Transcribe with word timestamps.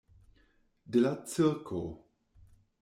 De 0.95 1.03
la 1.03 1.11
cirko. 1.33 1.85